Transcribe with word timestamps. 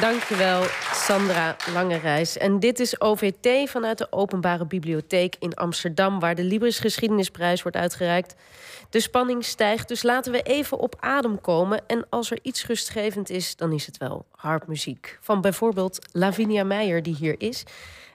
Dankjewel, 0.00 0.62
Sandra 0.92 1.56
Langereis. 1.72 2.36
En 2.36 2.60
dit 2.60 2.80
is 2.80 3.00
OVT 3.00 3.70
vanuit 3.70 3.98
de 3.98 4.06
Openbare 4.12 4.66
Bibliotheek 4.66 5.36
in 5.38 5.54
Amsterdam... 5.54 6.20
waar 6.20 6.34
de 6.34 6.42
Libris 6.42 6.78
Geschiedenisprijs 6.78 7.62
wordt 7.62 7.76
uitgereikt. 7.76 8.34
De 8.90 9.00
spanning 9.00 9.44
stijgt, 9.44 9.88
dus 9.88 10.02
laten 10.02 10.32
we 10.32 10.42
even 10.42 10.78
op 10.78 10.96
adem 11.00 11.40
komen. 11.40 11.86
En 11.86 12.06
als 12.08 12.30
er 12.30 12.38
iets 12.42 12.66
rustgevend 12.66 13.30
is, 13.30 13.56
dan 13.56 13.72
is 13.72 13.86
het 13.86 13.96
wel 13.96 14.26
harpmuziek. 14.30 15.18
Van 15.20 15.40
bijvoorbeeld 15.40 16.08
Lavinia 16.12 16.64
Meijer, 16.64 17.02
die 17.02 17.14
hier 17.14 17.40
is. 17.40 17.62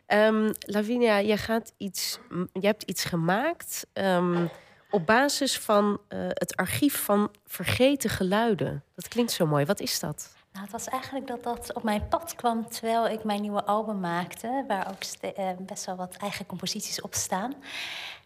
Um, 0.08 0.52
Lavinia, 0.60 1.22
jij, 1.22 1.38
gaat 1.38 1.74
iets, 1.78 2.20
je 2.54 2.66
hebt 2.66 2.84
iets 2.84 3.04
gemaakt... 3.04 3.88
Um, 3.94 4.50
op 4.90 5.06
basis 5.06 5.60
van 5.60 6.00
uh, 6.10 6.20
het 6.28 6.56
archief 6.56 7.04
van 7.04 7.32
vergeten 7.46 8.10
geluiden. 8.10 8.84
Dat 8.96 9.08
klinkt 9.08 9.32
zo 9.32 9.46
mooi. 9.46 9.66
Wat 9.66 9.80
is 9.80 10.00
dat? 10.00 10.30
Nou, 10.54 10.66
het 10.66 10.72
was 10.72 10.88
eigenlijk 10.88 11.28
dat 11.28 11.44
dat 11.44 11.74
op 11.74 11.84
mijn 11.84 12.08
pad 12.08 12.36
kwam 12.36 12.70
terwijl 12.70 13.08
ik 13.08 13.24
mijn 13.24 13.42
nieuwe 13.42 13.64
album 13.66 14.00
maakte, 14.00 14.64
waar 14.68 14.88
ook 14.88 15.34
uh, 15.40 15.50
best 15.60 15.86
wel 15.86 15.96
wat 15.96 16.16
eigen 16.16 16.46
composities 16.46 17.02
op 17.02 17.14
staan. 17.14 17.54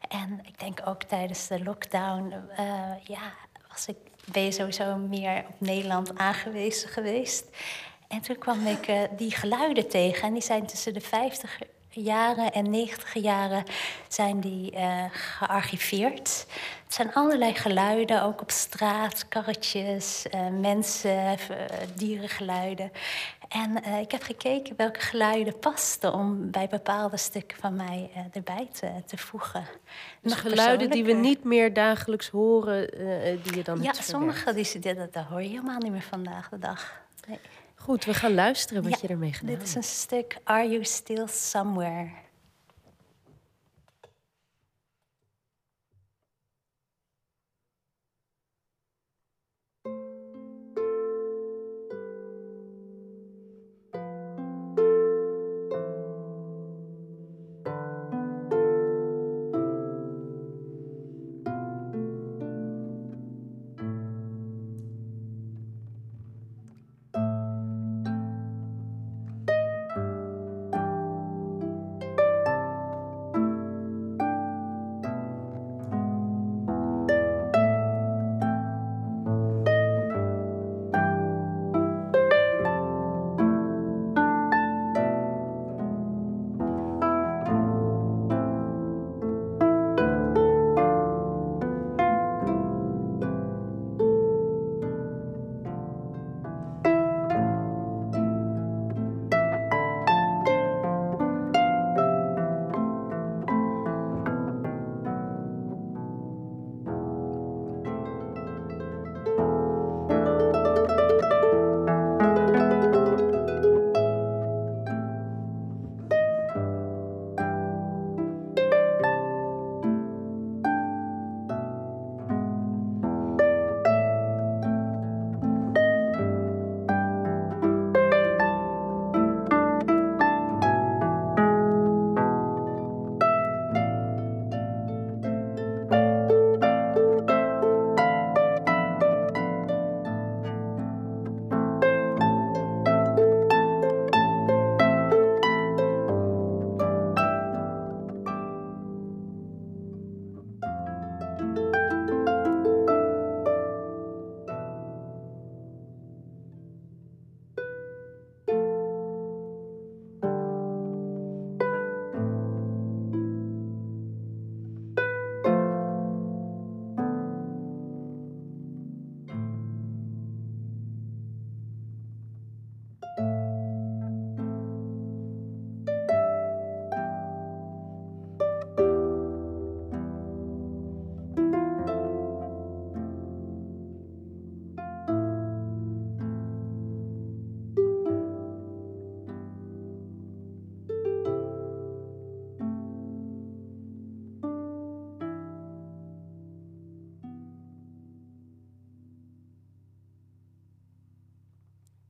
En 0.10 0.40
ik 0.46 0.60
denk 0.60 0.82
ook 0.86 1.04
tijdens 1.04 1.48
de 1.48 1.64
lockdown, 1.64 2.34
uh, 2.60 2.92
ja, 3.04 3.34
was 3.70 3.88
ik, 3.88 3.98
ben 4.32 4.44
je 4.44 4.52
sowieso 4.52 4.96
meer 4.96 5.46
op 5.50 5.56
Nederland 5.60 6.18
aangewezen 6.18 6.90
geweest. 6.90 7.46
En 8.08 8.22
toen 8.22 8.38
kwam 8.38 8.68
ik 8.68 8.88
uh, 8.88 9.02
die 9.18 9.32
geluiden 9.32 9.90
tegen. 9.90 10.28
En 10.28 10.34
die 10.34 10.42
zijn 10.42 10.66
tussen 10.66 10.94
de 10.94 11.02
50 11.02 11.60
jaren 12.04 12.52
en 12.52 12.70
90 12.70 13.14
jaren 13.14 13.64
zijn 14.08 14.40
die 14.40 14.74
uh, 14.74 15.04
gearchiveerd. 15.12 16.46
Het 16.84 16.94
zijn 16.94 17.14
allerlei 17.14 17.54
geluiden, 17.54 18.24
ook 18.24 18.42
op 18.42 18.52
straat, 18.52 19.28
karretjes, 19.28 20.26
uh, 20.34 20.48
mensen, 20.60 21.12
uh, 21.12 21.58
dierengeluiden. 21.96 22.92
En 23.48 23.84
ik 24.02 24.12
heb 24.12 24.24
gekeken 24.24 24.76
welke 24.78 25.00
geluiden 25.00 25.60
pasten 25.60 26.14
om 26.14 26.52
bij 26.52 26.68
bepaalde 26.68 27.18
stukken 27.18 27.58
van 27.58 27.76
mij 27.76 28.10
erbij 28.34 28.68
te, 28.80 28.90
te 29.06 29.18
voegen. 29.18 29.66
Dus 30.22 30.34
geluiden 30.34 30.90
die 30.90 31.04
we 31.04 31.14
niet 31.14 31.44
meer 31.44 31.74
dagelijks 31.74 32.30
horen, 32.30 32.90
die 33.44 33.56
je 33.56 33.64
dan 33.64 33.82
Ja, 33.82 33.94
sommige 33.94 34.54
die, 34.54 34.80
dat, 34.80 35.14
dat 35.14 35.24
hoor 35.24 35.42
je 35.42 35.50
helemaal 35.50 35.78
niet 35.78 35.92
meer 35.92 36.02
vandaag 36.02 36.50
de 36.50 36.60
dag. 36.60 37.02
Nee. 37.28 37.40
Goed, 37.80 38.06
we 38.06 38.14
gaan 38.14 38.34
luisteren 38.34 38.84
wat 38.90 39.02
je 39.02 39.08
ermee 39.08 39.34
gedaan 39.34 39.50
hebt. 39.50 39.60
Dit 39.60 39.70
is 39.70 39.76
een 39.76 39.84
stuk 39.84 40.38
Are 40.44 40.70
You 40.70 40.84
Still 40.84 41.28
Somewhere? 41.28 42.10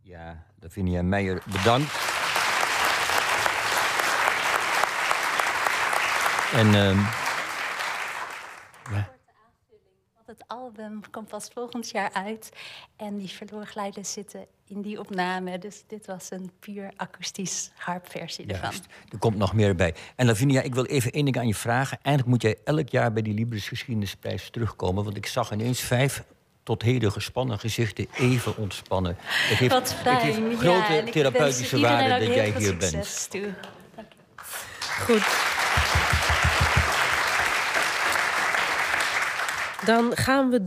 Ja, 0.08 0.44
Lavinia 0.60 1.02
Meijer, 1.02 1.44
bedankt. 1.46 1.94
En... 6.54 6.74
Um, 6.74 7.00
ja. 8.92 9.10
Want 10.16 10.40
het 10.40 10.44
album 10.48 11.02
komt 11.12 11.28
pas 11.28 11.48
volgend 11.54 11.90
jaar 11.90 12.14
uit. 12.14 12.50
En 12.96 13.18
die 13.18 13.30
verloren 13.30 13.68
geluiden 13.68 14.06
zitten 14.06 14.46
in 14.68 14.82
die 14.82 15.00
opname. 15.00 15.58
Dus 15.58 15.84
dit 15.88 16.06
was 16.06 16.32
een 16.32 16.52
puur 16.60 16.92
akoestisch 16.96 17.72
harpversie 17.76 18.46
ervan. 18.46 18.74
Er 19.10 19.18
komt 19.20 19.38
nog 19.38 19.54
meer 19.54 19.76
bij. 19.76 19.96
En 20.16 20.26
Lavinia, 20.26 20.62
ik 20.62 20.76
wil 20.76 20.86
even 20.86 21.12
één 21.12 21.26
ding 21.26 21.38
aan 21.38 21.48
je 21.48 21.56
vragen. 21.56 22.00
Eigenlijk 22.02 22.28
moet 22.28 22.42
jij 22.42 22.58
elk 22.64 22.90
jaar 22.90 23.14
bij 23.14 23.22
die 23.22 23.34
Libris 23.34 23.68
Geschiedenisprijs 23.68 24.50
terugkomen. 24.50 25.04
Want 25.04 25.18
ik 25.18 25.26
zag 25.26 25.52
ineens 25.52 25.80
vijf 25.80 26.24
tot 26.68 26.82
heden 26.82 27.12
gespannen 27.12 27.60
gezichten 27.60 28.08
even 28.14 28.58
ontspannen. 28.58 29.18
Het 29.20 29.58
heeft, 29.58 29.74
Wat 29.74 29.94
fijn. 29.94 30.16
Het 30.16 30.24
heeft 30.24 30.60
grote 30.60 30.94
ja, 30.94 31.12
therapeutische 31.12 31.80
waarde 31.80 32.26
dat 32.26 32.36
jij 32.36 32.54
hier 32.58 32.78
bent. 32.78 33.28
Toe. 33.30 33.54
Goed. 35.00 35.26
Dan 39.86 40.12
gaan 40.16 40.50
we 40.50 40.56